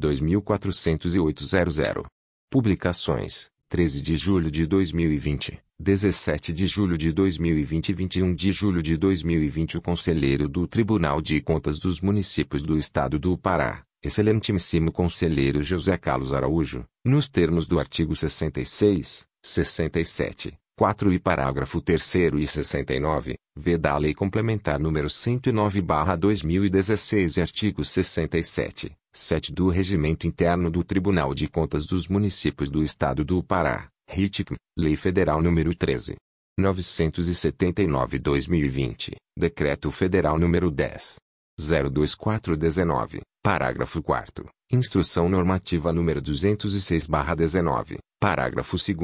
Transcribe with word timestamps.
Publicações. 2.50 3.46
13 3.70 4.00
de 4.00 4.16
julho 4.16 4.50
de 4.50 4.66
2020, 4.66 5.60
17 5.78 6.54
de 6.54 6.66
julho 6.66 6.96
de 6.96 7.12
2020 7.12 7.90
e 7.90 7.92
21 7.92 8.34
de 8.34 8.50
julho 8.50 8.82
de 8.82 8.96
2020 8.96 9.76
o 9.76 9.82
Conselheiro 9.82 10.48
do 10.48 10.66
Tribunal 10.66 11.20
de 11.20 11.38
Contas 11.42 11.78
dos 11.78 12.00
Municípios 12.00 12.62
do 12.62 12.78
Estado 12.78 13.18
do 13.18 13.36
Pará, 13.36 13.82
Excelentíssimo 14.02 14.90
Conselheiro 14.90 15.62
José 15.62 15.98
Carlos 15.98 16.32
Araújo, 16.32 16.86
nos 17.04 17.28
termos 17.28 17.66
do 17.66 17.78
artigo 17.78 18.16
66, 18.16 19.26
67, 19.42 20.58
4 20.74 21.12
e 21.12 21.18
parágrafo 21.18 21.82
3 21.82 22.14
e 22.38 22.46
69, 22.46 23.36
v 23.54 23.76
da 23.76 23.98
Lei 23.98 24.14
Complementar 24.14 24.80
número 24.80 25.08
109/2016 25.08 27.36
e 27.36 27.42
artigo 27.42 27.84
67, 27.84 28.96
7 29.18 29.52
do 29.52 29.68
Regimento 29.68 30.26
Interno 30.28 30.70
do 30.70 30.84
Tribunal 30.84 31.34
de 31.34 31.48
Contas 31.48 31.84
dos 31.84 32.06
Municípios 32.06 32.70
do 32.70 32.84
Estado 32.84 33.24
do 33.24 33.42
Pará, 33.42 33.88
RITCM, 34.08 34.54
Lei 34.78 34.94
Federal 34.94 35.42
nº 35.42 35.74
13. 35.76 36.14
979-2020, 36.58 39.16
Decreto 39.36 39.90
Federal 39.90 40.38
nº 40.38 40.70
10. 40.70 41.16
02419, 41.58 43.22
parágrafo 43.42 44.00
4 44.00 44.48
Instrução 44.70 45.28
Normativa 45.28 45.92
número 45.92 46.22
206/19, 46.22 47.98
parágrafo 48.20 48.76
2 48.76 48.96